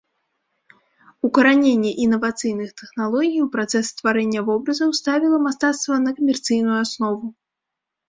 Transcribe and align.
Укараненне 1.29 1.91
інавацыйных 2.05 2.69
тэхналогій 2.83 3.45
у 3.45 3.51
працэс 3.59 3.85
стварэння 3.95 4.41
вобразаў 4.51 4.89
ставіла 5.03 5.37
мастацтва 5.47 6.05
на 6.11 6.19
камерцыйную 6.21 6.77
аснову. 6.85 7.25